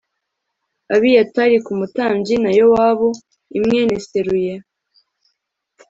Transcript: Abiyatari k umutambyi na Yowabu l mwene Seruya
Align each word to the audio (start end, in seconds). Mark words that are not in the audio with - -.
Abiyatari 0.95 1.57
k 1.65 1.67
umutambyi 1.73 2.35
na 2.43 2.51
Yowabu 2.59 3.09
l 3.51 3.55
mwene 3.63 3.95
Seruya 4.07 4.57